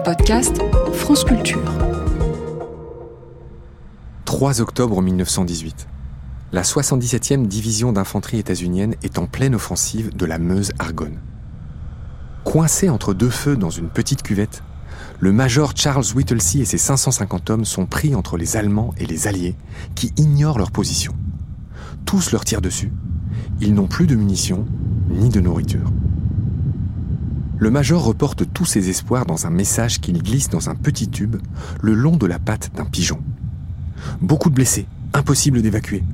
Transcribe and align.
podcast 0.00 0.60
France 0.92 1.24
Culture. 1.24 1.62
3 4.24 4.60
octobre 4.60 5.02
1918. 5.02 5.88
La 6.52 6.62
77e 6.62 7.46
division 7.46 7.92
d'infanterie 7.92 8.38
états-unienne 8.38 8.94
est 9.02 9.18
en 9.18 9.26
pleine 9.26 9.54
offensive 9.54 10.14
de 10.14 10.26
la 10.26 10.38
Meuse-Argonne. 10.38 11.18
Coincé 12.44 12.88
entre 12.88 13.12
deux 13.12 13.30
feux 13.30 13.56
dans 13.56 13.70
une 13.70 13.88
petite 13.88 14.22
cuvette, 14.22 14.62
le 15.20 15.32
major 15.32 15.72
Charles 15.74 16.06
Whittlesey 16.14 16.60
et 16.60 16.64
ses 16.64 16.78
550 16.78 17.50
hommes 17.50 17.64
sont 17.64 17.86
pris 17.86 18.14
entre 18.14 18.36
les 18.36 18.56
Allemands 18.56 18.94
et 18.98 19.06
les 19.06 19.26
Alliés, 19.26 19.56
qui 19.94 20.12
ignorent 20.16 20.58
leur 20.58 20.70
position. 20.70 21.14
Tous 22.04 22.30
leur 22.32 22.44
tirent 22.44 22.62
dessus. 22.62 22.92
Ils 23.60 23.74
n'ont 23.74 23.88
plus 23.88 24.06
de 24.06 24.14
munitions 24.14 24.64
ni 25.10 25.28
de 25.28 25.40
nourriture. 25.40 25.90
Le 27.60 27.70
major 27.70 28.04
reporte 28.04 28.44
tous 28.52 28.64
ses 28.64 28.88
espoirs 28.88 29.26
dans 29.26 29.46
un 29.46 29.50
message 29.50 30.00
qu'il 30.00 30.22
glisse 30.22 30.48
dans 30.48 30.70
un 30.70 30.76
petit 30.76 31.08
tube 31.08 31.36
le 31.82 31.92
long 31.94 32.16
de 32.16 32.26
la 32.26 32.38
patte 32.38 32.70
d'un 32.76 32.84
pigeon. 32.84 33.20
Beaucoup 34.20 34.48
de 34.48 34.54
blessés, 34.54 34.86
impossible 35.12 35.60
d'évacuer. 35.60 36.04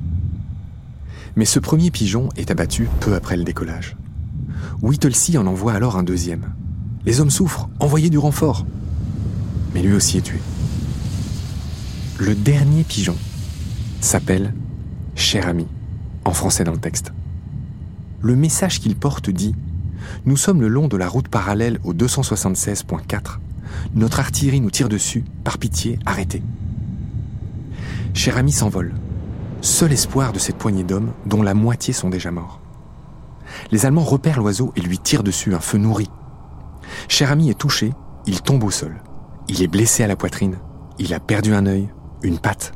Mais 1.35 1.45
ce 1.45 1.59
premier 1.59 1.91
pigeon 1.91 2.29
est 2.35 2.49
abattu 2.49 2.87
peu 2.99 3.13
après 3.13 3.37
le 3.37 3.43
décollage. 3.43 3.95
Whittlesey 4.81 5.37
en 5.37 5.45
envoie 5.45 5.73
alors 5.73 5.97
un 5.97 6.03
deuxième. 6.03 6.53
Les 7.05 7.21
hommes 7.21 7.29
souffrent, 7.29 7.69
envoyez 7.79 8.09
du 8.09 8.17
renfort. 8.17 8.65
Mais 9.75 9.83
lui 9.83 9.93
aussi 9.93 10.17
est 10.17 10.21
tué. 10.21 10.39
Le 12.17 12.33
dernier 12.33 12.83
pigeon 12.83 13.15
s'appelle 14.01 14.53
Cher 15.13 15.47
ami, 15.47 15.67
en 16.23 16.31
français 16.31 16.63
dans 16.63 16.71
le 16.71 16.79
texte. 16.79 17.13
Le 18.21 18.35
message 18.35 18.79
qu'il 18.79 18.95
porte 18.95 19.29
dit 19.29 19.53
Nous 20.25 20.37
sommes 20.37 20.61
le 20.61 20.67
long 20.67 20.87
de 20.87 20.97
la 20.97 21.07
route 21.07 21.27
parallèle 21.27 21.79
au 21.83 21.93
276.4. 21.93 23.39
Notre 23.95 24.19
artillerie 24.19 24.61
nous 24.61 24.71
tire 24.71 24.89
dessus. 24.89 25.23
Par 25.43 25.57
pitié, 25.57 25.99
arrêtez. 26.05 26.41
Cher 28.13 28.37
ami 28.37 28.51
s'envole. 28.51 28.93
Seul 29.61 29.91
espoir 29.91 30.31
de 30.31 30.39
cette 30.39 30.57
poignée 30.57 30.83
d'hommes, 30.83 31.11
dont 31.25 31.41
la 31.41 31.53
moitié 31.53 31.93
sont 31.93 32.09
déjà 32.09 32.31
morts. 32.31 32.61
Les 33.71 33.85
Allemands 33.85 34.03
repèrent 34.03 34.39
l'oiseau 34.39 34.71
et 34.75 34.81
lui 34.81 34.99
tirent 34.99 35.23
dessus 35.23 35.53
un 35.53 35.59
feu 35.59 35.77
nourri. 35.77 36.09
Cher 37.07 37.31
ami 37.31 37.49
est 37.49 37.59
touché, 37.59 37.93
il 38.25 38.41
tombe 38.41 38.63
au 38.63 38.71
sol. 38.71 39.01
Il 39.47 39.61
est 39.61 39.67
blessé 39.67 40.03
à 40.03 40.07
la 40.07 40.15
poitrine, 40.15 40.57
il 40.97 41.13
a 41.13 41.19
perdu 41.19 41.53
un 41.53 41.65
œil, 41.65 41.89
une 42.23 42.39
patte. 42.39 42.73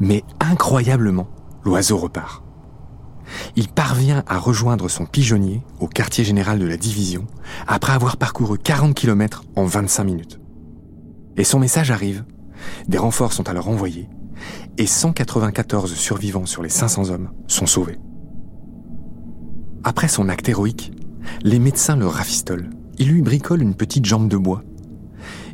Mais 0.00 0.24
incroyablement, 0.40 1.28
l'oiseau 1.64 1.96
repart. 1.96 2.42
Il 3.54 3.68
parvient 3.68 4.24
à 4.26 4.38
rejoindre 4.38 4.88
son 4.88 5.04
pigeonnier 5.04 5.62
au 5.78 5.86
quartier 5.86 6.24
général 6.24 6.58
de 6.58 6.66
la 6.66 6.78
division 6.78 7.26
après 7.66 7.92
avoir 7.92 8.16
parcouru 8.16 8.58
40 8.58 8.94
km 8.94 9.44
en 9.56 9.64
25 9.64 10.04
minutes. 10.04 10.40
Et 11.36 11.44
son 11.44 11.58
message 11.58 11.90
arrive. 11.90 12.24
Des 12.88 12.98
renforts 12.98 13.32
sont 13.32 13.48
alors 13.48 13.68
envoyés 13.68 14.08
et 14.78 14.86
194 14.86 15.92
survivants 15.94 16.46
sur 16.46 16.62
les 16.62 16.68
500 16.68 17.10
hommes 17.10 17.30
sont 17.46 17.66
sauvés. 17.66 17.98
Après 19.84 20.08
son 20.08 20.28
acte 20.28 20.48
héroïque, 20.48 20.92
les 21.42 21.58
médecins 21.58 21.96
le 21.96 22.06
rafistolent. 22.06 22.70
Ils 22.98 23.08
lui 23.08 23.22
bricolent 23.22 23.62
une 23.62 23.74
petite 23.74 24.04
jambe 24.04 24.28
de 24.28 24.36
bois. 24.36 24.62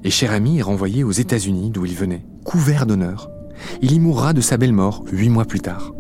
Et 0.05 0.11
cher 0.11 0.33
ami 0.33 0.59
est 0.59 0.63
renvoyé 0.63 1.03
aux 1.03 1.13
États-Unis 1.13 1.71
d'où 1.71 1.85
il 1.85 1.95
venait, 1.95 2.25
couvert 2.45 2.87
d'honneur. 2.87 3.31
Il 3.83 3.93
y 3.93 3.99
mourra 3.99 4.33
de 4.33 4.41
sa 4.41 4.57
belle 4.57 4.73
mort 4.73 5.05
huit 5.11 5.29
mois 5.29 5.45
plus 5.45 5.61
tard. 5.61 5.93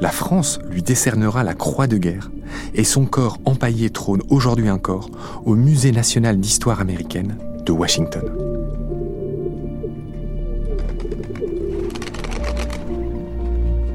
La 0.00 0.10
France 0.10 0.60
lui 0.70 0.82
décernera 0.82 1.42
la 1.42 1.54
croix 1.54 1.88
de 1.88 1.96
guerre 1.96 2.30
et 2.72 2.84
son 2.84 3.04
corps 3.04 3.38
empaillé 3.44 3.90
trône 3.90 4.22
aujourd'hui 4.30 4.70
encore 4.70 5.10
au 5.44 5.56
Musée 5.56 5.90
national 5.90 6.38
d'histoire 6.38 6.80
américaine 6.80 7.36
de 7.66 7.72
Washington. 7.72 8.22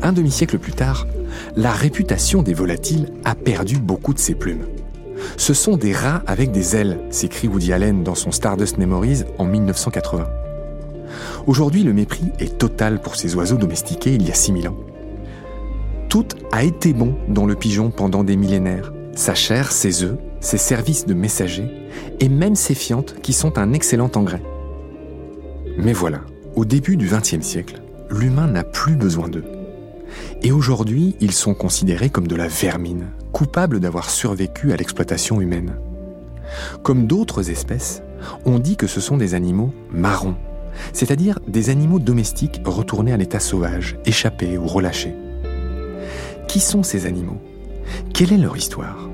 Un 0.02 0.12
demi-siècle 0.12 0.60
plus 0.60 0.74
tard, 0.74 1.08
la 1.56 1.72
réputation 1.72 2.44
des 2.44 2.54
volatiles 2.54 3.14
a 3.24 3.34
perdu 3.34 3.78
beaucoup 3.78 4.14
de 4.14 4.20
ses 4.20 4.36
plumes. 4.36 4.66
Ce 5.38 5.54
sont 5.54 5.78
des 5.78 5.94
rats 5.94 6.22
avec 6.28 6.52
des 6.52 6.76
ailes, 6.76 7.00
s'écrit 7.12 7.48
Woody 7.48 7.72
Allen 7.72 8.04
dans 8.04 8.16
son 8.16 8.32
Stardust 8.32 8.78
Memories 8.78 9.24
en 9.38 9.46
1980. 9.46 10.28
Aujourd'hui, 11.48 11.84
le 11.84 11.94
mépris 11.94 12.32
est 12.40 12.58
total 12.58 13.02
pour 13.02 13.16
ces 13.16 13.36
oiseaux 13.36 13.58
domestiqués 13.58 14.14
il 14.14 14.28
y 14.28 14.32
a 14.32 14.36
6000 14.36 14.68
ans. 14.68 14.78
Tout 16.14 16.28
a 16.52 16.64
été 16.64 16.94
bon 16.94 17.16
dans 17.28 17.48
le 17.48 17.56
pigeon 17.56 17.90
pendant 17.90 18.24
des 18.24 18.36
millénaires. 18.36 18.94
Sa 19.16 19.34
chair, 19.34 19.72
ses 19.72 20.04
œufs, 20.04 20.20
ses 20.42 20.60
services 20.60 21.08
de 21.08 21.16
messager 21.16 21.68
et 22.20 22.30
même 22.30 22.54
ses 22.54 22.76
fientes 22.76 23.16
qui 23.24 23.34
sont 23.34 23.58
un 23.58 23.74
excellent 23.74 24.12
engrais. 24.14 24.44
Mais 25.76 25.92
voilà, 25.92 26.22
au 26.56 26.66
début 26.66 26.98
du 26.98 27.08
XXe 27.08 27.42
siècle, 27.42 27.82
l'humain 28.12 28.46
n'a 28.46 28.64
plus 28.64 28.96
besoin 28.96 29.28
d'eux. 29.28 29.46
Et 30.44 30.52
aujourd'hui, 30.52 31.16
ils 31.20 31.32
sont 31.32 31.56
considérés 31.56 32.12
comme 32.12 32.28
de 32.28 32.36
la 32.36 32.48
vermine, 32.48 33.08
coupables 33.32 33.80
d'avoir 33.80 34.12
survécu 34.12 34.72
à 34.72 34.78
l'exploitation 34.78 35.42
humaine. 35.42 35.78
Comme 36.84 37.08
d'autres 37.08 37.50
espèces, 37.50 38.04
on 38.46 38.60
dit 38.60 38.78
que 38.78 38.86
ce 38.86 39.02
sont 39.02 39.18
des 39.18 39.34
animaux 39.34 39.74
marrons, 39.92 40.36
c'est-à-dire 40.94 41.40
des 41.48 41.72
animaux 41.72 41.98
domestiques 41.98 42.62
retournés 42.66 43.14
à 43.14 43.18
l'état 43.18 43.40
sauvage, 43.40 43.98
échappés 44.06 44.60
ou 44.60 44.68
relâchés. 44.68 45.16
Qui 46.48 46.60
sont 46.60 46.84
ces 46.84 47.06
animaux? 47.06 47.42
Quelle 48.14 48.34
est 48.34 48.38
leur 48.38 48.56
histoire? 48.58 49.10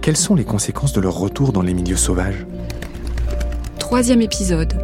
Quelles 0.00 0.16
sont 0.16 0.34
les 0.34 0.44
conséquences 0.44 0.92
de 0.92 1.00
leur 1.00 1.18
retour 1.18 1.52
dans 1.52 1.62
les 1.62 1.74
milieux 1.74 1.96
sauvages? 1.96 2.46
Troisième 3.78 4.22
épisode. 4.22 4.74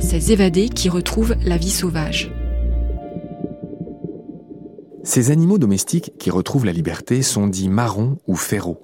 Ces 0.00 0.32
évadés 0.32 0.68
qui 0.68 0.88
retrouvent 0.88 1.36
la 1.44 1.56
vie 1.56 1.70
sauvage. 1.70 2.32
Ces 5.04 5.30
animaux 5.30 5.58
domestiques 5.58 6.12
qui 6.18 6.30
retrouvent 6.30 6.66
la 6.66 6.72
liberté 6.72 7.22
sont 7.22 7.46
dits 7.46 7.68
marrons 7.68 8.18
ou 8.26 8.34
féraux. 8.34 8.82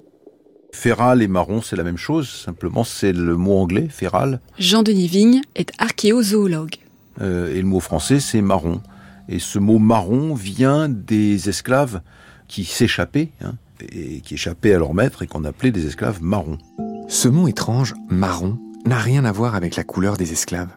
Féral 0.71 1.21
et 1.21 1.27
marron, 1.27 1.61
c'est 1.61 1.75
la 1.75 1.83
même 1.83 1.97
chose, 1.97 2.29
simplement 2.29 2.83
c'est 2.83 3.11
le 3.11 3.35
mot 3.35 3.57
anglais, 3.59 3.87
féral. 3.89 4.39
Jean-Denis 4.57 5.07
Vigne 5.07 5.41
est 5.55 5.71
archéozoologue. 5.77 6.75
Euh, 7.21 7.53
et 7.53 7.61
le 7.61 7.67
mot 7.67 7.79
français, 7.79 8.19
c'est 8.19 8.41
marron. 8.41 8.81
Et 9.29 9.39
ce 9.39 9.59
mot 9.59 9.79
marron 9.79 10.33
vient 10.33 10.89
des 10.89 11.49
esclaves 11.49 12.01
qui 12.47 12.65
s'échappaient, 12.65 13.31
hein, 13.41 13.53
et 13.91 14.21
qui 14.21 14.35
échappaient 14.35 14.73
à 14.73 14.79
leur 14.79 14.93
maître 14.93 15.23
et 15.23 15.27
qu'on 15.27 15.45
appelait 15.45 15.71
des 15.71 15.85
esclaves 15.85 16.21
marrons. 16.21 16.57
Ce 17.07 17.27
mot 17.27 17.47
étrange, 17.47 17.93
marron, 18.09 18.59
n'a 18.85 18.97
rien 18.97 19.25
à 19.25 19.31
voir 19.31 19.55
avec 19.55 19.75
la 19.75 19.83
couleur 19.83 20.17
des 20.17 20.31
esclaves. 20.31 20.75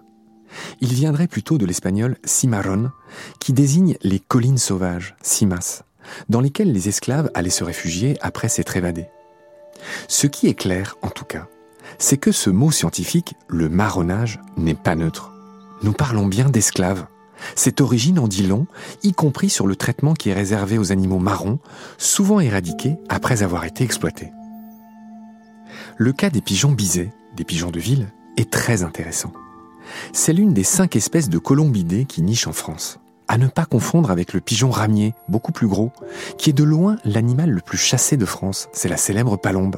Il 0.81 0.93
viendrait 0.93 1.27
plutôt 1.27 1.59
de 1.59 1.67
l'espagnol 1.67 2.17
cimarron, 2.25 2.91
qui 3.41 3.53
désigne 3.53 3.97
les 4.03 4.21
collines 4.21 4.59
sauvages, 4.59 5.17
cimas, 5.23 5.83
dans 6.29 6.41
lesquelles 6.41 6.73
les 6.73 6.89
esclaves 6.89 7.31
allaient 7.35 7.51
se 7.51 7.65
réfugier 7.65 8.17
après 8.21 8.49
s'être 8.49 8.77
évadés. 8.77 9.07
Ce 10.09 10.27
qui 10.27 10.47
est 10.47 10.55
clair, 10.55 10.97
en 11.03 11.11
tout 11.11 11.25
cas, 11.25 11.49
c'est 11.99 12.17
que 12.17 12.33
ce 12.33 12.51
mot 12.51 12.71
scientifique, 12.71 13.35
le 13.49 13.69
marronnage, 13.69 14.41
n'est 14.57 14.75
pas 14.75 14.97
neutre. 14.97 15.33
Nous 15.83 15.93
parlons 15.93 16.27
bien 16.27 16.49
d'esclaves. 16.49 17.07
Cette 17.55 17.81
origine 17.81 18.19
en 18.19 18.29
dit 18.29 18.47
long, 18.47 18.67
y 19.03 19.13
compris 19.13 19.51
sur 19.51 19.67
le 19.67 19.77
traitement 19.77 20.15
qui 20.15 20.31
est 20.31 20.35
réservé 20.35 20.79
aux 20.79 20.93
animaux 20.93 21.19
marrons, 21.19 21.59
souvent 21.99 22.41
éradiqués 22.41 22.97
après 23.09 23.43
avoir 23.43 23.65
été 23.65 23.85
exploités. 23.85 24.33
Le 25.97 26.13
cas 26.13 26.31
des 26.31 26.43
pigeons 26.43 26.73
bisés, 26.73 27.11
des 27.37 27.45
pigeons 27.45 27.71
de 27.71 27.81
ville, 27.81 28.09
est 28.37 28.51
très 28.51 28.83
intéressant. 28.83 29.33
C'est 30.13 30.33
l'une 30.33 30.53
des 30.53 30.65
cinq 30.65 30.97
espèces 30.97 31.29
de 31.29 31.39
colombidés 31.39 32.05
qui 32.05 32.23
nichent 32.23 32.47
en 32.47 32.53
France. 32.53 32.99
À 33.29 33.39
ne 33.39 33.49
pas 33.49 33.65
confondre 33.65 34.11
avec 34.11 34.33
le 34.33 34.41
pigeon 34.41 34.71
ramier, 34.71 35.15
beaucoup 35.29 35.53
plus 35.53 35.67
gros, 35.67 35.91
qui 36.39 36.51
est 36.51 36.53
de 36.53 36.65
loin 36.65 36.97
l'animal 37.05 37.51
le 37.51 37.61
plus 37.61 37.79
chassé 37.79 38.17
de 38.17 38.25
France, 38.25 38.69
c'est 38.73 38.89
la 38.89 38.97
célèbre 38.97 39.37
palombe. 39.37 39.77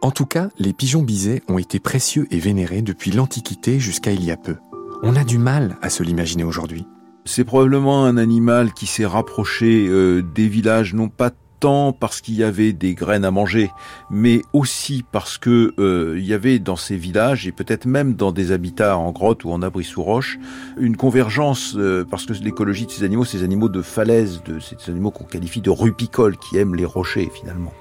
En 0.00 0.10
tout 0.12 0.26
cas, 0.26 0.50
les 0.58 0.72
pigeons 0.72 1.02
bisés 1.02 1.42
ont 1.48 1.58
été 1.58 1.80
précieux 1.80 2.28
et 2.30 2.38
vénérés 2.38 2.82
depuis 2.82 3.10
l'Antiquité 3.10 3.80
jusqu'à 3.80 4.12
il 4.12 4.24
y 4.24 4.30
a 4.30 4.36
peu. 4.36 4.56
On 5.02 5.14
a 5.14 5.24
du 5.24 5.38
mal 5.38 5.76
à 5.82 5.90
se 5.90 6.02
l'imaginer 6.02 6.44
aujourd'hui. 6.44 6.86
C'est 7.24 7.44
probablement 7.44 8.06
un 8.06 8.16
animal 8.16 8.72
qui 8.72 8.86
s'est 8.86 9.06
rapproché 9.06 9.86
euh, 9.88 10.22
des 10.22 10.48
villages, 10.48 10.94
non 10.94 11.08
pas 11.08 11.30
tant 11.60 11.92
parce 11.92 12.20
qu'il 12.20 12.34
y 12.34 12.44
avait 12.44 12.72
des 12.72 12.94
graines 12.94 13.24
à 13.24 13.30
manger, 13.30 13.70
mais 14.10 14.42
aussi 14.52 15.04
parce 15.10 15.38
que 15.38 15.74
euh, 15.78 16.16
il 16.18 16.26
y 16.26 16.34
avait 16.34 16.58
dans 16.58 16.76
ces 16.76 16.96
villages 16.96 17.46
et 17.46 17.52
peut-être 17.52 17.86
même 17.86 18.14
dans 18.14 18.32
des 18.32 18.52
habitats 18.52 18.96
en 18.96 19.12
grotte 19.12 19.44
ou 19.44 19.50
en 19.50 19.62
abri 19.62 19.84
sous 19.84 20.02
roche 20.02 20.38
une 20.78 20.96
convergence 20.96 21.74
euh, 21.76 22.04
parce 22.08 22.26
que 22.26 22.32
l'écologie 22.34 22.86
de 22.86 22.90
ces 22.90 23.04
animaux, 23.04 23.24
ces 23.24 23.42
animaux 23.42 23.68
de 23.68 23.82
falaise, 23.82 24.42
de 24.44 24.58
ces 24.60 24.76
animaux 24.90 25.10
qu'on 25.10 25.24
qualifie 25.24 25.60
de 25.60 25.70
rupicoles 25.70 26.36
qui 26.36 26.56
aiment 26.58 26.74
les 26.74 26.84
rochers 26.84 27.30
finalement. 27.34 27.72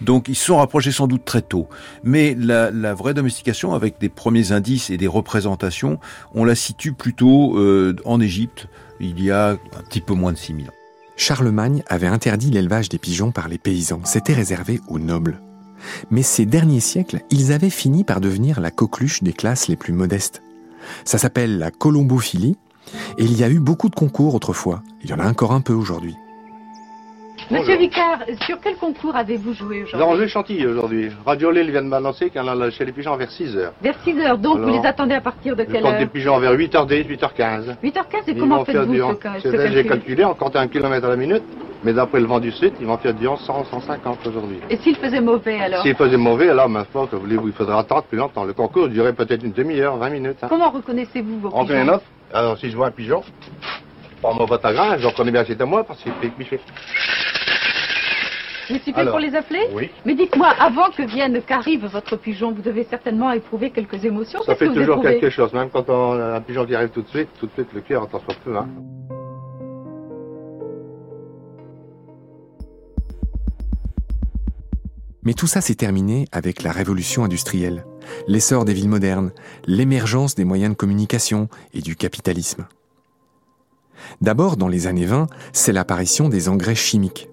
Donc 0.00 0.28
ils 0.28 0.34
se 0.34 0.46
sont 0.46 0.56
rapprochés 0.56 0.92
sans 0.92 1.06
doute 1.06 1.24
très 1.24 1.42
tôt. 1.42 1.68
Mais 2.04 2.34
la, 2.38 2.70
la, 2.70 2.94
vraie 2.94 3.14
domestication, 3.14 3.74
avec 3.74 4.00
des 4.00 4.08
premiers 4.08 4.52
indices 4.52 4.90
et 4.90 4.96
des 4.96 5.06
représentations, 5.06 5.98
on 6.34 6.44
la 6.44 6.54
situe 6.54 6.92
plutôt 6.92 7.58
euh, 7.58 7.94
en 8.04 8.20
Égypte, 8.20 8.68
il 9.00 9.22
y 9.22 9.30
a 9.30 9.50
un 9.50 9.82
petit 9.88 10.00
peu 10.00 10.14
moins 10.14 10.32
de 10.32 10.38
6000 10.38 10.68
ans. 10.68 10.79
Charlemagne 11.20 11.82
avait 11.86 12.06
interdit 12.06 12.50
l'élevage 12.50 12.88
des 12.88 12.96
pigeons 12.96 13.30
par 13.30 13.46
les 13.46 13.58
paysans, 13.58 14.00
c'était 14.04 14.32
réservé 14.32 14.80
aux 14.88 14.98
nobles. 14.98 15.42
Mais 16.10 16.22
ces 16.22 16.46
derniers 16.46 16.80
siècles, 16.80 17.20
ils 17.28 17.52
avaient 17.52 17.68
fini 17.68 18.04
par 18.04 18.22
devenir 18.22 18.58
la 18.58 18.70
coqueluche 18.70 19.22
des 19.22 19.34
classes 19.34 19.68
les 19.68 19.76
plus 19.76 19.92
modestes. 19.92 20.42
Ça 21.04 21.18
s'appelle 21.18 21.58
la 21.58 21.70
colombophilie, 21.70 22.56
et 23.18 23.24
il 23.24 23.36
y 23.36 23.44
a 23.44 23.50
eu 23.50 23.60
beaucoup 23.60 23.90
de 23.90 23.94
concours 23.94 24.34
autrefois. 24.34 24.82
Il 25.04 25.10
y 25.10 25.12
en 25.12 25.18
a 25.18 25.28
encore 25.28 25.52
un 25.52 25.60
peu 25.60 25.74
aujourd'hui. 25.74 26.16
Monsieur 27.50 27.76
Vicard, 27.78 28.18
sur 28.46 28.60
quel 28.60 28.76
concours 28.76 29.16
avez-vous 29.16 29.52
joué 29.54 29.82
aujourd'hui 29.82 29.96
avons 30.06 30.14
joué 30.16 30.28
Chantilly 30.28 30.66
aujourd'hui. 30.68 31.10
Radio 31.26 31.50
Lille 31.50 31.70
vient 31.70 31.82
de 31.82 31.88
m'annoncer 31.88 32.30
qu'il 32.30 32.40
y 32.40 32.44
en 32.48 32.60
a 32.60 32.70
chez 32.70 32.84
les 32.84 32.92
pigeons 32.92 33.16
vers 33.16 33.30
6 33.30 33.56
heures. 33.56 33.72
Vers 33.82 33.96
6 34.04 34.18
heures, 34.20 34.38
donc 34.38 34.56
Alors, 34.58 34.68
vous 34.70 34.78
les 34.80 34.86
attendez 34.86 35.14
à 35.14 35.20
partir 35.20 35.56
de 35.56 35.64
Je 35.64 35.70
quelle 35.72 35.82
compte 35.82 35.96
des 35.96 36.04
heure 36.04 36.10
pigeons 36.10 36.38
vers 36.38 36.52
8h10, 36.52 37.06
8h15. 37.08 37.76
8h15 37.82 37.82
et 37.82 38.30
Ils 38.32 38.38
comment 38.38 38.64
faites-vous 38.64 38.94
ce, 38.94 39.02
11. 39.02 39.16
ca- 39.20 39.34
ce 39.40 39.50
C'est 39.50 39.56
ça, 39.56 39.66
J'ai 39.66 39.74
calcul 39.84 39.88
calculé, 39.88 40.24
on 40.24 40.34
comptait 40.34 40.58
un 40.58 40.68
kilomètre 40.68 41.06
à 41.06 41.10
la 41.10 41.16
minute, 41.16 41.42
mais 41.82 41.92
d'après 41.92 42.20
le 42.20 42.26
vent 42.26 42.38
du 42.38 42.52
sud, 42.52 42.72
ils 42.80 42.86
vont 42.86 42.98
faire 42.98 43.14
du 43.14 43.26
11, 43.26 43.40
100, 43.40 43.64
150 43.64 44.26
aujourd'hui. 44.28 44.58
Et 44.70 44.76
s'il 44.76 44.94
faisait 44.94 45.20
mauvais 45.20 45.58
alors 45.60 45.82
S'il 45.82 45.96
faisait 45.96 46.16
mauvais, 46.16 46.50
alors, 46.50 46.68
ma 46.68 46.84
foi, 46.84 47.08
que 47.10 47.16
voulez-vous, 47.16 47.48
il 47.48 47.54
faudra 47.54 47.80
attendre 47.80 48.04
plus 48.04 48.18
longtemps. 48.18 48.44
Le 48.44 48.52
concours 48.52 48.88
durait 48.88 49.12
peut-être 49.12 49.42
une 49.42 49.52
demi-heure, 49.52 49.96
20 49.96 50.10
minutes. 50.10 50.36
hein. 50.42 50.46
Comment 50.48 50.70
reconnaissez-vous 50.70 51.40
vos 51.40 51.50
On 51.52 51.64
fait 51.66 51.72
pigeons 51.74 51.82
une 51.82 51.90
autre. 51.90 52.04
Alors, 52.32 52.56
si 52.58 52.70
je 52.70 52.76
vois 52.76 52.86
un 52.86 52.90
pigeon, 52.92 53.24
prends 54.22 54.34
mon 54.34 54.44
vote 54.44 54.64
à 54.64 54.72
grain, 54.72 54.98
je 54.98 55.06
reconnais 55.08 55.32
bien 55.32 55.42
que 55.42 55.48
c'est 55.52 55.60
à 55.60 55.66
moi 55.66 55.82
parce 55.82 56.00
qu'il 56.00 56.12
fait 56.46 56.60
Il 58.70 58.78
suffit 58.78 58.92
Alors, 58.94 59.12
pour 59.12 59.20
les 59.20 59.34
appeler 59.34 59.66
Oui. 59.74 59.90
Mais 60.04 60.14
dites-moi, 60.14 60.48
avant 60.58 60.90
que 60.90 61.02
vienne, 61.02 61.42
qu'arrive 61.42 61.86
votre 61.86 62.16
pigeon, 62.16 62.52
vous 62.52 62.62
devez 62.62 62.84
certainement 62.84 63.32
éprouver 63.32 63.70
quelques 63.70 64.04
émotions. 64.04 64.40
Ça 64.42 64.54
fait 64.54 64.66
que 64.66 64.70
vous 64.70 64.80
toujours 64.80 65.02
quelque 65.02 65.30
chose, 65.30 65.52
même 65.52 65.70
quand 65.70 65.88
on 65.90 66.12
a 66.12 66.36
un 66.36 66.40
pigeon 66.40 66.64
qui 66.64 66.74
arrive 66.74 66.90
tout 66.90 67.02
de 67.02 67.08
suite, 67.08 67.28
tout 67.38 67.46
de 67.46 67.52
suite 67.52 67.68
le 67.74 67.80
cœur 67.80 68.02
entend 68.02 68.20
soit 68.20 68.36
peu. 68.44 68.56
Hein. 68.56 68.68
Mais 75.22 75.34
tout 75.34 75.46
ça 75.46 75.60
s'est 75.60 75.74
terminé 75.74 76.26
avec 76.32 76.62
la 76.62 76.72
révolution 76.72 77.24
industrielle, 77.24 77.84
l'essor 78.26 78.64
des 78.64 78.72
villes 78.72 78.88
modernes, 78.88 79.32
l'émergence 79.66 80.34
des 80.34 80.44
moyens 80.44 80.72
de 80.72 80.76
communication 80.76 81.48
et 81.74 81.82
du 81.82 81.94
capitalisme. 81.94 82.66
D'abord, 84.20 84.56
dans 84.56 84.68
les 84.68 84.86
années 84.86 85.04
20, 85.04 85.26
c'est 85.52 85.72
l'apparition 85.72 86.28
des 86.28 86.48
engrais 86.48 86.74
chimiques. 86.74 87.28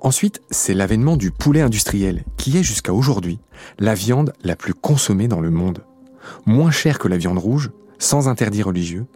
Ensuite, 0.00 0.42
c'est 0.50 0.74
l'avènement 0.74 1.16
du 1.16 1.30
poulet 1.30 1.60
industriel, 1.60 2.24
qui 2.36 2.58
est 2.58 2.62
jusqu'à 2.62 2.92
aujourd'hui 2.92 3.38
la 3.78 3.94
viande 3.94 4.32
la 4.42 4.56
plus 4.56 4.74
consommée 4.74 5.28
dans 5.28 5.40
le 5.40 5.50
monde. 5.50 5.84
Moins 6.46 6.70
chère 6.70 6.98
que 6.98 7.08
la 7.08 7.18
viande 7.18 7.38
rouge, 7.38 7.70
sans 7.98 8.28
interdit 8.28 8.62
religieux, 8.62 9.06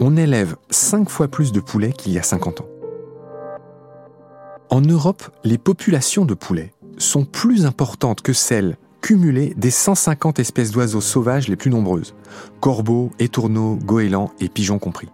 on 0.00 0.16
élève 0.16 0.56
5 0.70 1.08
fois 1.08 1.28
plus 1.28 1.52
de 1.52 1.60
poulets 1.60 1.92
qu'il 1.92 2.12
y 2.12 2.18
a 2.18 2.22
50 2.22 2.62
ans. 2.62 2.68
En 4.70 4.80
Europe, 4.80 5.24
les 5.44 5.58
populations 5.58 6.24
de 6.24 6.34
poulets 6.34 6.72
sont 6.98 7.24
plus 7.24 7.66
importantes 7.66 8.22
que 8.22 8.32
celles 8.32 8.76
cumulées 9.02 9.52
des 9.56 9.70
150 9.70 10.38
espèces 10.38 10.70
d'oiseaux 10.70 11.00
sauvages 11.00 11.48
les 11.48 11.56
plus 11.56 11.70
nombreuses, 11.70 12.14
corbeaux, 12.60 13.10
étourneaux, 13.18 13.76
goélands 13.76 14.32
et 14.40 14.48
pigeons 14.48 14.78
compris. 14.78 15.08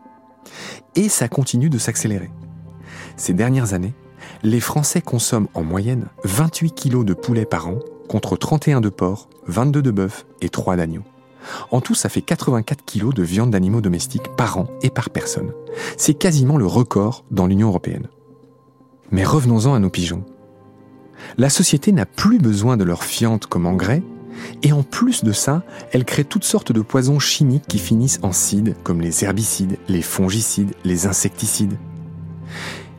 Et 0.94 1.08
ça 1.08 1.28
continue 1.28 1.70
de 1.70 1.78
s'accélérer. 1.78 2.30
Ces 3.16 3.32
dernières 3.32 3.74
années, 3.74 3.94
les 4.42 4.60
Français 4.60 5.00
consomment 5.00 5.48
en 5.54 5.62
moyenne 5.62 6.06
28 6.24 6.72
kilos 6.72 7.04
de 7.04 7.14
poulet 7.14 7.44
par 7.44 7.68
an 7.68 7.78
contre 8.08 8.36
31 8.36 8.80
de 8.80 8.88
porc, 8.88 9.28
22 9.46 9.82
de 9.82 9.90
bœuf 9.90 10.26
et 10.40 10.48
3 10.48 10.76
d'agneau. 10.76 11.02
En 11.70 11.80
tout, 11.80 11.94
ça 11.94 12.08
fait 12.08 12.22
84 12.22 12.84
kilos 12.84 13.14
de 13.14 13.22
viande 13.22 13.50
d'animaux 13.50 13.80
domestiques 13.80 14.28
par 14.36 14.58
an 14.58 14.66
et 14.82 14.90
par 14.90 15.10
personne. 15.10 15.52
C'est 15.96 16.14
quasiment 16.14 16.56
le 16.56 16.66
record 16.66 17.24
dans 17.30 17.46
l'Union 17.46 17.68
européenne. 17.68 18.08
Mais 19.10 19.24
revenons-en 19.24 19.74
à 19.74 19.78
nos 19.78 19.90
pigeons. 19.90 20.24
La 21.36 21.50
société 21.50 21.92
n'a 21.92 22.06
plus 22.06 22.38
besoin 22.38 22.76
de 22.76 22.84
leur 22.84 23.04
fiente 23.04 23.46
comme 23.46 23.66
engrais, 23.66 24.02
et 24.62 24.72
en 24.72 24.82
plus 24.82 25.24
de 25.24 25.32
ça, 25.32 25.62
elle 25.92 26.04
crée 26.04 26.24
toutes 26.24 26.44
sortes 26.44 26.72
de 26.72 26.80
poisons 26.80 27.18
chimiques 27.18 27.66
qui 27.66 27.78
finissent 27.78 28.20
en 28.22 28.32
cides, 28.32 28.76
comme 28.84 29.00
les 29.00 29.24
herbicides, 29.24 29.78
les 29.88 30.02
fongicides, 30.02 30.74
les 30.84 31.06
insecticides. 31.06 31.76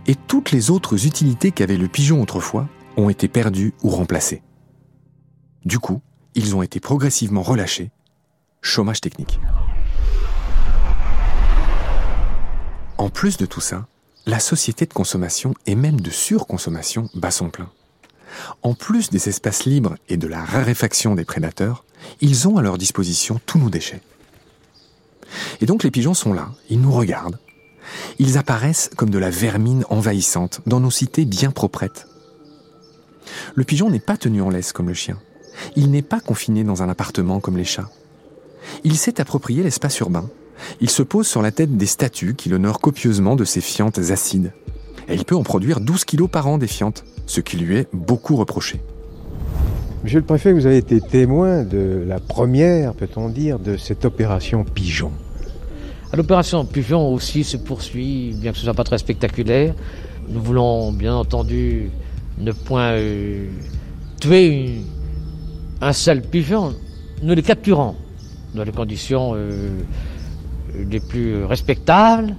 Et 0.10 0.16
toutes 0.16 0.50
les 0.50 0.72
autres 0.72 1.06
utilités 1.06 1.52
qu'avait 1.52 1.78
le 1.78 1.88
pigeon 1.88 2.20
autrefois 2.20 2.68
ont 2.98 3.12
été 3.12 3.28
perdues 3.28 3.76
ou 3.84 3.92
remplacées. 3.92 4.42
Du 5.66 5.78
coup, 5.78 6.02
ils 6.34 6.56
ont 6.56 6.64
été 6.64 6.80
progressivement 6.80 7.44
relâchés. 7.44 7.92
Chômage 8.60 9.02
technique. 9.02 9.40
En 12.98 13.12
plus 13.12 13.38
de 13.38 13.46
tout 13.46 13.62
ça, 13.62 13.86
la 14.26 14.40
société 14.40 14.88
de 14.88 14.94
consommation 14.94 15.54
et 15.68 15.76
même 15.76 16.02
de 16.02 16.10
surconsommation 16.10 17.08
bat 17.14 17.30
son 17.30 17.52
plein. 17.52 17.70
En 18.64 18.74
plus 18.74 19.12
des 19.12 19.30
espaces 19.30 19.66
libres 19.66 19.96
et 20.08 20.18
de 20.18 20.26
la 20.26 20.44
raréfaction 20.44 21.14
des 21.14 21.24
prédateurs, 21.24 21.86
ils 22.20 22.48
ont 22.48 22.58
à 22.58 22.64
leur 22.64 22.80
disposition 22.80 23.40
tous 23.46 23.60
nos 23.60 23.70
déchets. 23.70 24.02
Et 25.62 25.68
donc 25.68 25.84
les 25.84 25.92
pigeons 25.92 26.16
sont 26.16 26.34
là, 26.34 26.50
ils 26.68 26.82
nous 26.82 26.92
regardent. 26.92 27.38
Ils 28.20 28.38
apparaissent 28.38 28.90
comme 28.96 29.10
de 29.10 29.18
la 29.18 29.30
vermine 29.30 29.86
envahissante 29.90 30.62
dans 30.66 30.80
nos 30.80 30.92
cités 30.92 31.26
bien 31.26 31.52
proprettes. 31.52 32.08
Le 33.56 33.64
pigeon 33.64 33.90
n'est 33.90 34.00
pas 34.00 34.18
tenu 34.18 34.42
en 34.42 34.50
laisse 34.50 34.74
comme 34.74 34.88
le 34.88 34.94
chien. 34.94 35.18
Il 35.76 35.92
n'est 35.92 36.02
pas 36.02 36.20
confiné 36.20 36.64
dans 36.64 36.84
un 36.84 36.90
appartement 36.90 37.40
comme 37.40 37.58
les 37.58 37.66
chats. 37.66 37.90
Il 38.84 38.98
s'est 38.98 39.20
approprié 39.20 39.64
l'espace 39.64 40.00
urbain. 40.00 40.30
Il 40.82 40.90
se 40.90 41.04
pose 41.04 41.28
sur 41.28 41.42
la 41.42 41.52
tête 41.52 41.78
des 41.78 41.86
statues 41.86 42.36
qui 42.36 42.50
l'honorent 42.50 42.80
copieusement 42.80 43.36
de 43.36 43.46
ses 43.46 43.62
fientes 43.62 43.98
acides. 43.98 44.52
Et 45.08 45.16
il 45.16 45.26
peut 45.26 45.36
en 45.36 45.44
produire 45.44 45.80
12 45.80 46.06
kilos 46.06 46.30
par 46.30 46.48
an 46.48 46.58
des 46.58 46.68
fientes, 46.68 47.04
ce 47.26 47.42
qui 47.42 47.58
lui 47.58 47.78
est 47.78 47.88
beaucoup 47.94 48.36
reproché. 48.36 48.82
Monsieur 50.04 50.20
le 50.20 50.26
préfet, 50.26 50.54
vous 50.54 50.66
avez 50.66 50.78
été 50.78 51.02
témoin 51.02 51.64
de 51.64 52.04
la 52.08 52.20
première, 52.20 52.94
peut-on 52.94 53.28
dire, 53.30 53.60
de 53.60 53.76
cette 53.76 54.06
opération 54.06 54.64
Pigeon. 54.64 55.12
L'opération 56.16 56.66
Pigeon 56.66 57.14
aussi 57.14 57.44
se 57.44 57.56
poursuit, 57.58 58.34
bien 58.36 58.52
que 58.52 58.58
ce 58.58 58.64
ne 58.64 58.66
soit 58.66 58.74
pas 58.74 58.84
très 58.84 58.98
spectaculaire. 58.98 59.76
Nous 60.28 60.42
voulons 60.42 60.92
bien 60.92 61.16
entendu 61.16 61.92
ne 62.40 62.52
point 62.52 62.94
euh, 62.94 63.48
tuer 64.20 64.82
un 65.82 65.94
seul 65.94 66.22
pigeon. 66.22 66.74
Nous 67.22 67.36
les 67.36 67.44
capturons 67.44 67.96
dans 68.56 68.64
les 68.64 68.72
conditions 68.72 69.34
euh, 69.36 69.82
les 70.90 71.00
plus 71.00 71.44
respectables 71.44 72.36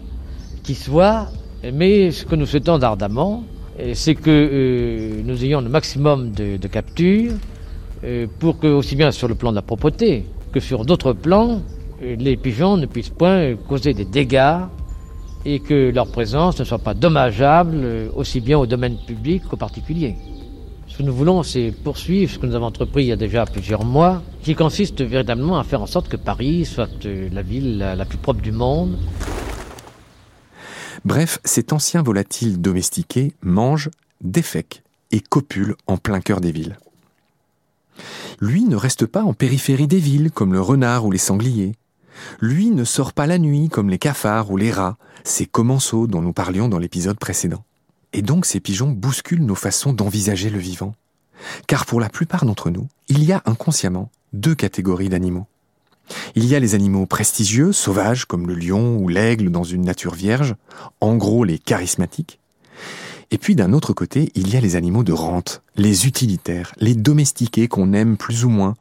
qui 0.65 0.75
soient. 0.75 1.29
Mais 1.73 2.11
ce 2.11 2.25
que 2.25 2.35
nous 2.35 2.47
souhaitons 2.47 2.83
ardemment, 2.83 3.45
euh, 3.79 3.93
c'est 3.95 4.17
que 4.17 5.23
nous 5.25 5.45
ayons 5.45 5.61
le 5.61 5.69
maximum 5.69 6.33
de, 6.33 6.57
captures 6.67 7.35
pour 8.41 8.59
que, 8.59 8.67
aussi 8.67 8.97
bien 8.97 9.13
sur 9.13 9.29
le 9.29 9.35
plan 9.37 9.51
de 9.51 9.57
la 9.57 9.63
propreté 9.63 10.25
que 10.53 10.59
sur 10.59 10.85
d'autres 10.85 11.13
plans, 11.13 11.61
les 12.01 12.37
pigeons 12.37 12.77
ne 12.77 12.87
puissent 12.87 13.11
point 13.11 13.39
euh, 13.39 13.57
causer 13.69 13.95
des 13.95 14.05
dégâts 14.05 14.61
et 15.45 15.61
que 15.61 15.91
leur 15.91 16.11
présence 16.11 16.59
ne 16.59 16.65
soit 16.65 16.79
pas 16.79 16.95
dommageable 16.95 17.77
euh, 17.77 18.09
aussi 18.15 18.41
bien 18.41 18.59
au 18.59 18.67
domaine 18.67 18.97
public 19.07 19.43
qu'au 19.49 19.57
particulier. 19.57 20.17
Ce 20.87 20.99
que 20.99 21.03
nous 21.03 21.15
voulons, 21.15 21.43
c'est 21.43 21.73
poursuivre 21.85 22.33
ce 22.33 22.39
que 22.39 22.47
nous 22.47 22.55
avons 22.55 22.67
entrepris 22.67 23.05
il 23.05 23.09
y 23.09 23.13
a 23.13 23.17
déjà 23.17 23.45
plusieurs 23.47 23.85
mois, 23.85 24.23
qui 24.43 24.55
consiste 24.55 25.03
véritablement 25.03 25.59
à 25.59 25.65
faire 25.65 25.83
en 25.83 25.87
sorte 25.87 26.09
que 26.09 26.17
Paris 26.17 26.65
soit 26.65 27.07
euh, 27.07 27.29
la 27.33 27.43
ville 27.43 27.79
la, 27.79 27.95
la 27.95 28.05
plus 28.05 28.19
propre 28.19 28.41
du 28.41 28.53
monde. 28.53 28.99
Bref, 31.05 31.39
cet 31.45 31.73
ancien 31.73 32.03
volatile 32.03 32.61
domestiqué 32.61 33.33
mange, 33.43 33.91
défèque 34.21 34.83
et 35.13 35.21
copule 35.21 35.75
en 35.87 35.97
plein 35.97 36.21
cœur 36.21 36.41
des 36.41 36.53
villes. 36.53 36.77
Lui 38.41 38.65
ne 38.65 38.77
reste 38.77 39.07
pas 39.07 39.23
en 39.23 39.33
périphérie 39.35 39.87
des 39.87 39.99
villes 39.99 40.31
comme 40.31 40.53
le 40.53 40.61
renard 40.61 41.05
ou 41.05 41.11
les 41.11 41.19
sangliers. 41.19 41.75
Lui 42.41 42.71
ne 42.71 42.85
sort 42.85 43.13
pas 43.13 43.27
la 43.27 43.39
nuit 43.39 43.69
comme 43.69 43.91
les 43.91 43.99
cafards 43.99 44.51
ou 44.51 44.57
les 44.57 44.71
rats, 44.71 44.97
ces 45.25 45.47
commensaux 45.47 46.07
dont 46.07 46.23
nous 46.23 46.33
parlions 46.33 46.69
dans 46.69 46.79
l'épisode 46.79 47.19
précédent. 47.19 47.65
Et 48.13 48.23
donc 48.23 48.47
ces 48.47 48.61
pigeons 48.61 48.91
bousculent 48.91 49.45
nos 49.45 49.55
façons 49.55 49.93
d'envisager 49.93 50.51
le 50.51 50.59
vivant. 50.59 50.95
Car 51.67 51.87
pour 51.87 52.01
la 52.01 52.09
plupart 52.09 52.45
d'entre 52.45 52.71
nous, 52.71 52.89
il 53.09 53.25
y 53.25 53.33
a 53.33 53.43
inconsciemment 53.47 54.11
deux 54.33 54.55
catégories 54.55 55.09
d'animaux. 55.09 55.47
Il 56.35 56.45
y 56.45 56.55
a 56.55 56.61
les 56.61 56.75
animaux 56.75 57.07
prestigieux, 57.07 57.73
sauvages, 57.73 58.25
comme 58.25 58.49
le 58.49 58.55
lion 58.55 58.97
ou 58.97 59.09
l'aigle 59.09 59.51
dans 59.51 59.63
une 59.63 59.83
nature 59.83 60.15
vierge, 60.15 60.57
en 61.01 61.17
gros 61.17 61.45
les 61.45 61.59
charismatiques. 61.59 62.41
Et 63.31 63.39
puis 63.39 63.55
d'un 63.55 63.73
autre 63.73 63.93
côté, 63.93 64.33
il 64.35 64.53
y 64.53 64.57
a 64.57 64.61
les 64.61 64.75
animaux 64.75 65.05
de 65.05 65.13
rente, 65.13 65.63
les 65.77 66.07
utilitaires, 66.07 66.73
les 66.79 66.95
domestiqués 66.95 67.69
qu'on 67.69 67.93
aime 67.93 68.17
plus 68.17 68.45
ou 68.45 68.49
moins, 68.49 68.75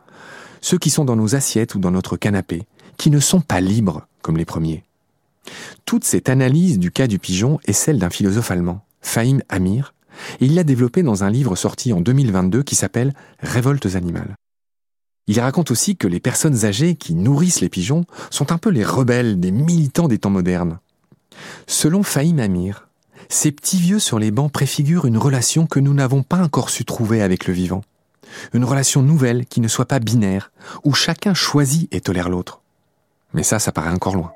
ceux 0.62 0.78
qui 0.78 0.90
sont 0.90 1.06
dans 1.06 1.16
nos 1.16 1.36
assiettes 1.36 1.76
ou 1.76 1.80
dans 1.80 1.92
notre 1.92 2.18
canapé, 2.18 2.64
qui 3.00 3.10
ne 3.10 3.20
sont 3.20 3.42
pas 3.42 3.62
libres 3.62 4.06
comme 4.22 4.38
les 4.38 4.46
premiers. 4.46 4.84
Toute 5.86 6.04
cette 6.04 6.30
analyse 6.30 6.78
du 6.78 6.92
cas 6.92 7.08
du 7.08 7.18
pigeon 7.18 7.60
est 7.66 7.74
celle 7.74 7.98
d'un 7.98 8.12
philosophe 8.12 8.52
allemand, 8.52 8.86
Fahim 9.02 9.42
Amir, 9.50 9.96
et 10.40 10.46
il 10.46 10.54
l'a 10.54 10.66
développée 10.66 11.02
dans 11.02 11.24
un 11.24 11.32
livre 11.32 11.56
sorti 11.56 11.94
en 11.94 12.02
2022 12.02 12.62
qui 12.62 12.76
s'appelle 12.76 13.14
Révoltes 13.40 13.96
animales. 13.96 14.36
Il 15.28 15.40
raconte 15.40 15.72
aussi 15.72 15.96
que 15.96 16.08
les 16.08 16.20
personnes 16.20 16.66
âgées 16.66 16.96
qui 16.96 17.16
nourrissent 17.16 17.62
les 17.62 17.70
pigeons 17.70 18.06
sont 18.30 18.52
un 18.52 18.58
peu 18.58 18.70
les 18.70 18.84
rebelles 18.84 19.40
des 19.40 19.52
militants 19.52 20.08
des 20.08 20.18
temps 20.18 20.30
modernes. 20.30 20.80
Selon 21.68 22.04
Fahim 22.04 22.40
Amir, 22.40 22.90
ces 23.30 23.52
petits 23.52 23.78
vieux 23.78 24.00
sur 24.00 24.20
les 24.20 24.32
bancs 24.32 24.52
préfigurent 24.52 25.06
une 25.06 25.18
relation 25.18 25.68
que 25.68 25.80
nous 25.80 25.94
n'avons 25.94 26.24
pas 26.24 26.44
encore 26.44 26.70
su 26.70 26.84
trouver 26.84 27.22
avec 27.22 27.48
le 27.48 27.54
vivant. 27.54 27.84
Une 28.54 28.66
relation 28.66 29.02
nouvelle 29.02 29.46
qui 29.46 29.62
ne 29.62 29.68
soit 29.68 29.88
pas 29.88 30.00
binaire, 30.00 30.52
où 30.84 30.94
chacun 30.94 31.34
choisit 31.34 31.88
et 31.94 32.02
tolère 32.02 32.30
l'autre. 32.30 32.59
Mais 33.34 33.44
ça, 33.44 33.60
ça 33.60 33.72
paraît 33.72 33.92
encore 33.92 34.16
loin. 34.16 34.34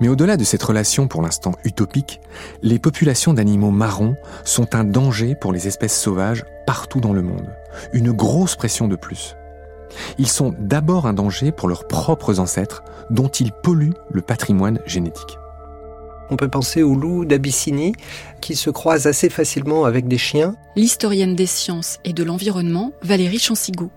Mais 0.00 0.08
au-delà 0.08 0.36
de 0.36 0.42
cette 0.42 0.62
relation 0.62 1.06
pour 1.06 1.22
l'instant 1.22 1.52
utopique, 1.64 2.20
les 2.62 2.80
populations 2.80 3.34
d'animaux 3.34 3.70
marrons 3.70 4.16
sont 4.44 4.74
un 4.74 4.82
danger 4.82 5.36
pour 5.36 5.52
les 5.52 5.68
espèces 5.68 5.96
sauvages 5.96 6.44
partout 6.66 7.00
dans 7.00 7.12
le 7.12 7.22
monde. 7.22 7.54
Une 7.92 8.10
grosse 8.10 8.56
pression 8.56 8.88
de 8.88 8.96
plus. 8.96 9.36
Ils 10.18 10.28
sont 10.28 10.54
d'abord 10.58 11.06
un 11.06 11.12
danger 11.12 11.52
pour 11.52 11.68
leurs 11.68 11.86
propres 11.86 12.40
ancêtres, 12.40 12.82
dont 13.10 13.28
ils 13.28 13.52
polluent 13.52 13.94
le 14.10 14.22
patrimoine 14.22 14.80
génétique. 14.86 15.38
On 16.30 16.36
peut 16.36 16.48
penser 16.48 16.82
aux 16.82 16.94
loups 16.94 17.24
d'Abyssinie 17.24 17.94
qui 18.40 18.56
se 18.56 18.70
croisent 18.70 19.06
assez 19.06 19.28
facilement 19.28 19.84
avec 19.84 20.08
des 20.08 20.18
chiens. 20.18 20.56
L'historienne 20.76 21.36
des 21.36 21.46
sciences 21.46 21.98
et 22.04 22.12
de 22.12 22.24
l'environnement, 22.24 22.92
Valérie 23.02 23.38
Chansigou. 23.38 23.90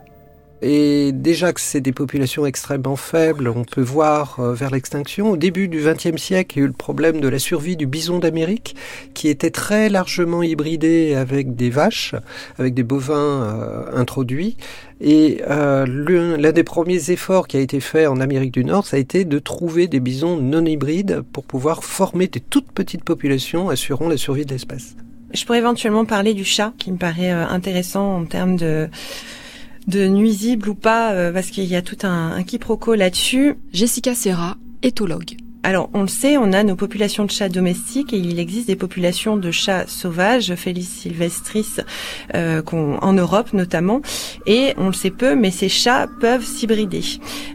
Et 0.67 1.12
déjà 1.12 1.53
que 1.53 1.62
c'est 1.62 1.79
des 1.79 1.91
populations 1.91 2.48
extrêmement 2.48 2.95
faibles, 2.95 3.50
on 3.50 3.63
peut 3.63 3.84
voir 3.84 4.39
euh, 4.39 4.55
vers 4.55 4.72
l'extinction. 4.72 5.29
Au 5.29 5.38
début 5.38 5.67
du 5.67 5.77
XXe 5.77 6.19
siècle, 6.19 6.57
il 6.57 6.60
y 6.60 6.62
a 6.63 6.65
eu 6.65 6.67
le 6.67 6.74
problème 6.74 7.22
de 7.22 7.27
la 7.27 7.38
survie 7.38 7.77
du 7.77 7.86
bison 7.86 8.17
d'Amérique, 8.17 8.75
qui 9.13 9.27
était 9.27 9.51
très 9.51 9.89
largement 9.89 10.41
hybridé 10.41 11.13
avec 11.13 11.55
des 11.55 11.69
vaches, 11.69 12.15
avec 12.57 12.74
des 12.74 12.81
bovins 12.81 13.43
euh, 13.43 13.86
introduits. 13.93 14.57
Et 15.01 15.43
euh, 15.48 15.86
l'un 15.86 16.51
des 16.51 16.63
premiers 16.63 17.12
efforts 17.12 17.48
qui 17.48 17.57
a 17.57 17.60
été 17.60 17.79
fait 17.79 18.07
en 18.07 18.19
Amérique 18.19 18.51
du 18.51 18.65
Nord, 18.65 18.88
ça 18.88 18.98
a 18.98 19.00
été 19.00 19.24
de 19.24 19.38
trouver 19.38 19.86
des 19.86 20.00
bisons 20.00 20.38
non 20.38 20.65
hybrides 20.65 21.22
pour 21.31 21.43
pouvoir 21.43 21.84
former 21.84 22.25
des 22.27 22.39
toutes 22.39 22.72
petites 22.72 23.03
populations 23.03 23.69
assurant 23.69 24.10
la 24.10 24.17
survie 24.17 24.48
de 24.48 24.51
l'espèce. 24.51 24.95
Je 25.31 25.45
pourrais 25.45 25.60
éventuellement 25.60 26.05
parler 26.05 26.34
du 26.34 26.43
chat, 26.43 26.74
qui 26.79 26.91
me 26.91 26.98
paraît 26.98 27.29
intéressant 27.29 28.15
en 28.15 28.25
termes 28.25 28.55
de 28.55 28.89
de 29.87 30.07
nuisible 30.07 30.69
ou 30.69 30.75
pas, 30.75 31.13
euh, 31.13 31.31
parce 31.31 31.47
qu'il 31.47 31.65
y 31.65 31.75
a 31.75 31.81
tout 31.81 31.97
un, 32.03 32.31
un 32.31 32.43
quiproquo 32.43 32.95
là-dessus. 32.95 33.55
Jessica 33.73 34.15
Serra, 34.15 34.57
éthologue. 34.81 35.37
Alors, 35.65 35.89
on 35.95 36.03
le 36.03 36.07
sait, 36.07 36.38
on 36.38 36.53
a 36.53 36.62
nos 36.62 36.75
populations 36.75 37.25
de 37.25 37.31
chats 37.31 37.50
domestiques 37.50 38.13
et 38.13 38.17
il 38.17 38.39
existe 38.39 38.67
des 38.67 38.75
populations 38.75 39.36
de 39.36 39.50
chats 39.50 39.88
sauvages, 39.88 40.53
Felis 40.53 40.84
sylvestris, 40.84 41.77
euh, 42.36 42.62
en 42.72 43.13
Europe 43.13 43.51
notamment. 43.51 44.01
Et 44.45 44.75
on 44.77 44.86
le 44.86 44.93
sait 44.93 45.10
peu, 45.10 45.34
mais 45.34 45.50
ces 45.50 45.67
chats 45.67 46.05
peuvent 46.22 46.45
s'hybrider. 46.45 47.01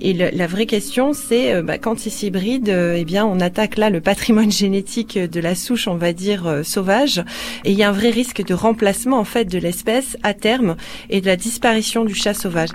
Et 0.01 0.13
la 0.13 0.47
vraie 0.49 0.67
question, 0.67 1.13
c'est 1.13 1.55
euh, 1.55 1.63
bah, 1.63 1.79
quand 1.79 2.05
ils 2.05 2.11
s'hybrident, 2.11 2.71
euh, 2.71 2.97
eh 2.99 3.05
bien, 3.05 3.25
on 3.25 3.39
attaque 3.39 3.79
là 3.79 3.91
le 3.91 4.01
patrimoine 4.01 4.51
génétique 4.65 5.17
de 5.17 5.41
la 5.41 5.55
souche, 5.55 5.87
on 5.87 5.95
va 5.95 6.13
dire 6.13 6.49
euh, 6.49 6.63
sauvage. 6.65 7.23
Et 7.65 7.71
il 7.71 7.79
y 7.79 7.85
a 7.85 7.91
un 7.91 7.93
vrai 7.93 8.11
risque 8.11 8.45
de 8.45 8.55
remplacement 8.55 9.21
en 9.21 9.25
fait 9.25 9.45
de 9.45 9.59
l'espèce 9.59 10.17
à 10.25 10.35
terme 10.35 10.75
et 11.11 11.21
de 11.21 11.27
la 11.27 11.37
disparition 11.37 12.05
du 12.05 12.17
chat 12.17 12.35
sauvage. 12.35 12.71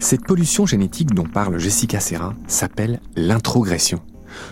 Cette 0.00 0.24
pollution 0.24 0.64
génétique 0.64 1.12
dont 1.12 1.24
parle 1.24 1.58
Jessica 1.58 1.98
Serra 1.98 2.34
s'appelle 2.46 3.00
l'introgression. 3.16 4.00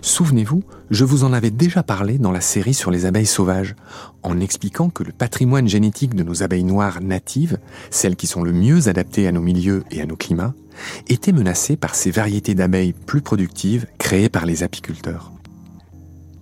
Souvenez-vous, 0.02 0.64
je 0.90 1.04
vous 1.04 1.22
en 1.22 1.32
avais 1.32 1.50
déjà 1.50 1.82
parlé 1.82 2.18
dans 2.18 2.32
la 2.32 2.40
série 2.40 2.74
sur 2.74 2.90
les 2.90 3.06
abeilles 3.06 3.26
sauvages, 3.26 3.76
en 4.22 4.40
expliquant 4.40 4.90
que 4.90 5.04
le 5.04 5.12
patrimoine 5.12 5.68
génétique 5.68 6.14
de 6.14 6.24
nos 6.24 6.42
abeilles 6.42 6.64
noires 6.64 7.00
natives, 7.00 7.58
celles 7.90 8.16
qui 8.16 8.26
sont 8.26 8.42
le 8.42 8.52
mieux 8.52 8.88
adaptées 8.88 9.28
à 9.28 9.32
nos 9.32 9.40
milieux 9.40 9.84
et 9.90 10.00
à 10.00 10.06
nos 10.06 10.16
climats, 10.16 10.54
était 11.08 11.32
menacé 11.32 11.76
par 11.76 11.94
ces 11.94 12.10
variétés 12.10 12.54
d'abeilles 12.54 12.92
plus 12.92 13.22
productives 13.22 13.86
créées 13.98 14.28
par 14.28 14.46
les 14.46 14.62
apiculteurs. 14.62 15.32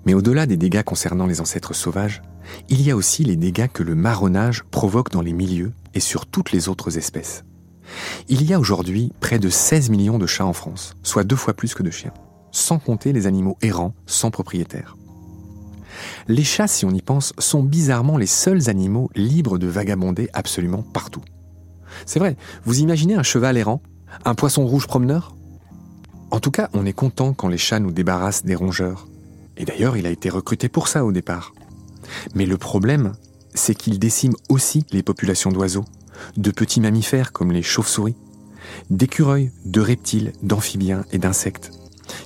Mais 0.06 0.14
au-delà 0.14 0.46
des 0.46 0.56
dégâts 0.56 0.82
concernant 0.82 1.26
les 1.26 1.40
ancêtres 1.40 1.74
sauvages, 1.74 2.22
il 2.68 2.82
y 2.82 2.90
a 2.90 2.96
aussi 2.96 3.24
les 3.24 3.36
dégâts 3.36 3.68
que 3.68 3.82
le 3.82 3.94
marronnage 3.94 4.64
provoque 4.70 5.10
dans 5.10 5.22
les 5.22 5.32
milieux 5.32 5.72
et 5.94 6.00
sur 6.00 6.26
toutes 6.26 6.52
les 6.52 6.68
autres 6.68 6.98
espèces. 6.98 7.44
Il 8.28 8.42
y 8.44 8.54
a 8.54 8.60
aujourd'hui 8.60 9.12
près 9.20 9.38
de 9.38 9.48
16 9.48 9.90
millions 9.90 10.18
de 10.18 10.26
chats 10.26 10.46
en 10.46 10.52
France, 10.52 10.96
soit 11.02 11.24
deux 11.24 11.36
fois 11.36 11.54
plus 11.54 11.74
que 11.74 11.82
de 11.82 11.90
chiens, 11.90 12.14
sans 12.52 12.78
compter 12.78 13.12
les 13.12 13.26
animaux 13.26 13.56
errants 13.62 13.94
sans 14.06 14.30
propriétaire. 14.30 14.96
Les 16.28 16.44
chats, 16.44 16.66
si 16.66 16.84
on 16.84 16.90
y 16.90 17.02
pense, 17.02 17.32
sont 17.38 17.62
bizarrement 17.62 18.16
les 18.16 18.26
seuls 18.26 18.68
animaux 18.68 19.10
libres 19.14 19.58
de 19.58 19.66
vagabonder 19.66 20.28
absolument 20.32 20.82
partout. 20.82 21.22
C'est 22.06 22.18
vrai, 22.18 22.36
vous 22.64 22.80
imaginez 22.80 23.14
un 23.14 23.22
cheval 23.22 23.56
errant? 23.56 23.80
Un 24.24 24.34
poisson 24.34 24.66
rouge 24.66 24.86
promeneur? 24.86 25.34
En 26.30 26.40
tout 26.40 26.50
cas, 26.50 26.68
on 26.72 26.86
est 26.86 26.92
content 26.92 27.32
quand 27.32 27.48
les 27.48 27.58
chats 27.58 27.78
nous 27.78 27.92
débarrassent 27.92 28.44
des 28.44 28.54
rongeurs. 28.54 29.06
Et 29.56 29.64
d'ailleurs, 29.64 29.96
il 29.96 30.06
a 30.06 30.10
été 30.10 30.30
recruté 30.30 30.68
pour 30.68 30.88
ça 30.88 31.04
au 31.04 31.12
départ. 31.12 31.52
Mais 32.34 32.46
le 32.46 32.58
problème, 32.58 33.12
c'est 33.54 33.74
qu'il 33.74 33.98
décime 33.98 34.34
aussi 34.48 34.84
les 34.90 35.02
populations 35.02 35.52
d'oiseaux, 35.52 35.84
de 36.36 36.50
petits 36.50 36.80
mammifères 36.80 37.32
comme 37.32 37.52
les 37.52 37.62
chauves-souris, 37.62 38.16
d'écureuils, 38.90 39.50
de 39.64 39.80
reptiles, 39.80 40.32
d'amphibiens 40.42 41.04
et 41.12 41.18
d'insectes, 41.18 41.70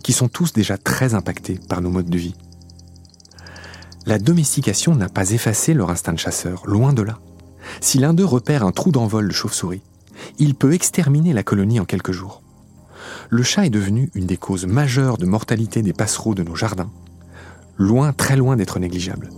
qui 0.02 0.12
sont 0.12 0.28
tous 0.28 0.52
déjà 0.52 0.78
très 0.78 1.14
impactés 1.14 1.60
par 1.68 1.80
nos 1.80 1.90
modes 1.90 2.10
de 2.10 2.18
vie. 2.18 2.34
La 4.06 4.18
domestication 4.18 4.94
n'a 4.94 5.08
pas 5.08 5.30
effacé 5.30 5.74
leur 5.74 5.90
instinct 5.90 6.14
de 6.14 6.18
chasseur, 6.18 6.62
loin 6.66 6.92
de 6.92 7.02
là. 7.02 7.18
Si 7.80 7.98
l'un 7.98 8.14
d'eux 8.14 8.24
repère 8.24 8.64
un 8.64 8.72
trou 8.72 8.90
d'envol 8.90 9.28
de 9.28 9.32
chauve-souris, 9.32 9.82
il 10.38 10.54
peut 10.54 10.72
exterminer 10.72 11.32
la 11.32 11.42
colonie 11.42 11.80
en 11.80 11.84
quelques 11.84 12.12
jours. 12.12 12.42
Le 13.30 13.42
chat 13.42 13.66
est 13.66 13.70
devenu 13.70 14.10
une 14.14 14.26
des 14.26 14.36
causes 14.36 14.66
majeures 14.66 15.18
de 15.18 15.26
mortalité 15.26 15.82
des 15.82 15.92
passereaux 15.92 16.34
de 16.34 16.42
nos 16.42 16.54
jardins, 16.54 16.90
loin, 17.76 18.12
très 18.12 18.36
loin 18.36 18.56
d'être 18.56 18.78
négligeable. 18.78 19.30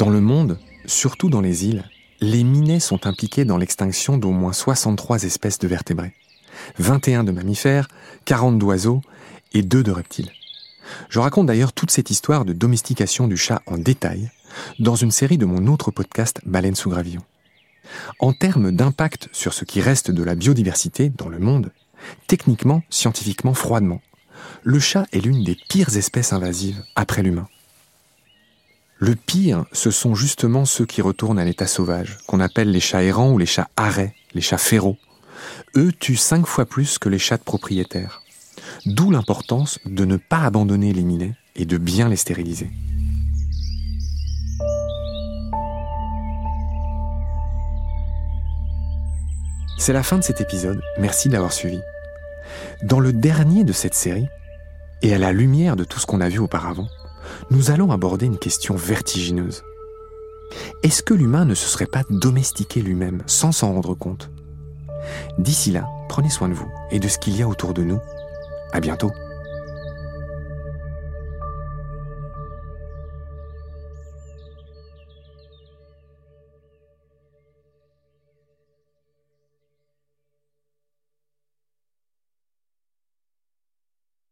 Dans 0.00 0.08
le 0.08 0.22
monde, 0.22 0.58
surtout 0.86 1.28
dans 1.28 1.42
les 1.42 1.66
îles, 1.66 1.84
les 2.22 2.42
minets 2.42 2.80
sont 2.80 3.06
impliqués 3.06 3.44
dans 3.44 3.58
l'extinction 3.58 4.16
d'au 4.16 4.30
moins 4.30 4.54
63 4.54 5.24
espèces 5.24 5.58
de 5.58 5.68
vertébrés, 5.68 6.14
21 6.78 7.22
de 7.22 7.32
mammifères, 7.32 7.86
40 8.24 8.58
d'oiseaux 8.58 9.02
et 9.52 9.60
2 9.60 9.82
de 9.82 9.92
reptiles. 9.92 10.30
Je 11.10 11.18
raconte 11.18 11.48
d'ailleurs 11.48 11.74
toute 11.74 11.90
cette 11.90 12.08
histoire 12.08 12.46
de 12.46 12.54
domestication 12.54 13.28
du 13.28 13.36
chat 13.36 13.60
en 13.66 13.76
détail 13.76 14.30
dans 14.78 14.96
une 14.96 15.10
série 15.10 15.36
de 15.36 15.44
mon 15.44 15.66
autre 15.66 15.90
podcast 15.90 16.40
Baleine 16.46 16.76
sous 16.76 16.88
gravillon. 16.88 17.22
En 18.20 18.32
termes 18.32 18.72
d'impact 18.72 19.28
sur 19.32 19.52
ce 19.52 19.66
qui 19.66 19.82
reste 19.82 20.10
de 20.10 20.22
la 20.22 20.34
biodiversité 20.34 21.10
dans 21.10 21.28
le 21.28 21.40
monde, 21.40 21.72
techniquement, 22.26 22.82
scientifiquement, 22.88 23.52
froidement, 23.52 24.00
le 24.62 24.78
chat 24.78 25.04
est 25.12 25.20
l'une 25.20 25.44
des 25.44 25.58
pires 25.68 25.94
espèces 25.98 26.32
invasives 26.32 26.82
après 26.96 27.22
l'humain. 27.22 27.48
Le 29.02 29.14
pire, 29.14 29.64
ce 29.72 29.90
sont 29.90 30.14
justement 30.14 30.66
ceux 30.66 30.84
qui 30.84 31.00
retournent 31.00 31.38
à 31.38 31.44
l'état 31.46 31.66
sauvage, 31.66 32.18
qu'on 32.26 32.38
appelle 32.38 32.70
les 32.70 32.80
chats 32.80 33.02
errants 33.02 33.32
ou 33.32 33.38
les 33.38 33.46
chats 33.46 33.70
arrêts, 33.78 34.14
les 34.34 34.42
chats 34.42 34.58
féraux. 34.58 34.98
Eux 35.74 35.90
tuent 35.90 36.16
cinq 36.16 36.46
fois 36.46 36.66
plus 36.66 36.98
que 36.98 37.08
les 37.08 37.18
chats 37.18 37.38
de 37.38 37.42
propriétaires. 37.42 38.20
D'où 38.84 39.10
l'importance 39.10 39.78
de 39.86 40.04
ne 40.04 40.18
pas 40.18 40.40
abandonner 40.40 40.92
les 40.92 41.02
minets 41.02 41.34
et 41.56 41.64
de 41.64 41.78
bien 41.78 42.10
les 42.10 42.16
stériliser. 42.16 42.70
C'est 49.78 49.94
la 49.94 50.02
fin 50.02 50.18
de 50.18 50.24
cet 50.24 50.42
épisode, 50.42 50.82
merci 50.98 51.30
d'avoir 51.30 51.54
suivi. 51.54 51.80
Dans 52.82 53.00
le 53.00 53.14
dernier 53.14 53.64
de 53.64 53.72
cette 53.72 53.94
série, 53.94 54.28
et 55.00 55.14
à 55.14 55.18
la 55.18 55.32
lumière 55.32 55.76
de 55.76 55.84
tout 55.84 55.98
ce 55.98 56.04
qu'on 56.04 56.20
a 56.20 56.28
vu 56.28 56.38
auparavant, 56.38 56.88
nous 57.50 57.70
allons 57.70 57.92
aborder 57.92 58.26
une 58.26 58.38
question 58.38 58.74
vertigineuse. 58.74 59.62
Est-ce 60.82 61.02
que 61.02 61.14
l'humain 61.14 61.44
ne 61.44 61.54
se 61.54 61.66
serait 61.66 61.86
pas 61.86 62.02
domestiqué 62.10 62.82
lui-même 62.82 63.22
sans 63.26 63.52
s'en 63.52 63.72
rendre 63.72 63.94
compte? 63.94 64.30
D'ici 65.38 65.70
là, 65.70 65.86
prenez 66.08 66.30
soin 66.30 66.48
de 66.48 66.54
vous 66.54 66.70
et 66.90 66.98
de 66.98 67.08
ce 67.08 67.18
qu'il 67.18 67.36
y 67.36 67.42
a 67.42 67.48
autour 67.48 67.74
de 67.74 67.82
nous. 67.82 68.00
À 68.72 68.80
bientôt. 68.80 69.10